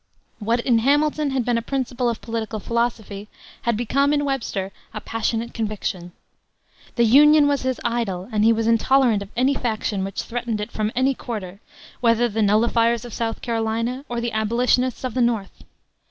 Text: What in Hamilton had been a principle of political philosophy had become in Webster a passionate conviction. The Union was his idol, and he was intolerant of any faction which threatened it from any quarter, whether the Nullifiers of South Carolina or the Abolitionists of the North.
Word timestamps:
What 0.39 0.61
in 0.61 0.79
Hamilton 0.79 1.29
had 1.29 1.45
been 1.45 1.59
a 1.59 1.61
principle 1.61 2.09
of 2.09 2.21
political 2.23 2.59
philosophy 2.59 3.27
had 3.61 3.77
become 3.77 4.13
in 4.13 4.25
Webster 4.25 4.71
a 4.95 4.99
passionate 4.99 5.53
conviction. 5.53 6.11
The 6.95 7.03
Union 7.03 7.47
was 7.47 7.61
his 7.61 7.79
idol, 7.85 8.27
and 8.31 8.43
he 8.43 8.51
was 8.51 8.65
intolerant 8.65 9.21
of 9.21 9.29
any 9.37 9.53
faction 9.53 10.03
which 10.03 10.23
threatened 10.23 10.59
it 10.59 10.71
from 10.71 10.91
any 10.95 11.13
quarter, 11.13 11.59
whether 11.99 12.27
the 12.27 12.41
Nullifiers 12.41 13.05
of 13.05 13.13
South 13.13 13.43
Carolina 13.43 14.03
or 14.09 14.19
the 14.19 14.31
Abolitionists 14.31 15.03
of 15.03 15.13
the 15.13 15.21
North. 15.21 15.63